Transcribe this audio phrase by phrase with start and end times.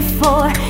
[0.00, 0.69] for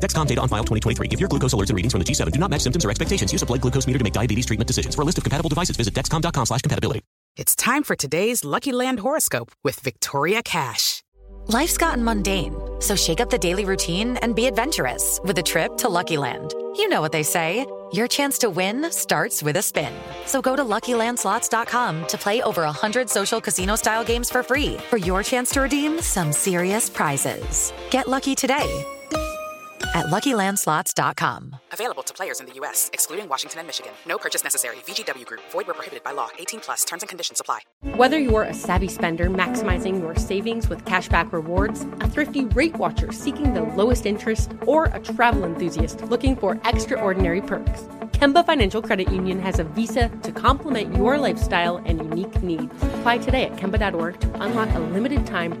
[0.00, 1.08] Dexcom data on file 2023.
[1.10, 3.32] If your glucose alerts and readings from the G7 do not match symptoms or expectations,
[3.32, 4.94] use a blood glucose meter to make diabetes treatment decisions.
[4.94, 7.02] For a list of compatible devices, visit dexcom.com slash compatibility.
[7.36, 11.02] It's time for today's Lucky Land horoscope with Victoria Cash.
[11.48, 15.76] Life's gotten mundane, so shake up the daily routine and be adventurous with a trip
[15.76, 16.54] to Lucky Land.
[16.76, 17.66] You know what they say.
[17.92, 19.92] Your chance to win starts with a spin.
[20.24, 25.22] So go to LuckyLandSlots.com to play over 100 social casino-style games for free for your
[25.22, 27.72] chance to redeem some serious prizes.
[27.90, 28.84] Get lucky today
[29.96, 31.56] at LuckyLandSlots.com.
[31.72, 33.92] Available to players in the U.S., excluding Washington and Michigan.
[34.06, 34.76] No purchase necessary.
[34.86, 35.40] VGW Group.
[35.50, 36.28] Void where prohibited by law.
[36.38, 36.84] 18 plus.
[36.84, 37.60] Terms and conditions apply.
[37.96, 43.10] Whether you're a savvy spender maximizing your savings with cashback rewards, a thrifty rate watcher
[43.10, 49.10] seeking the lowest interest, or a travel enthusiast looking for extraordinary perks, Kemba Financial Credit
[49.12, 52.72] Union has a visa to complement your lifestyle and unique needs.
[52.98, 55.60] Apply today at Kemba.org to unlock a limited time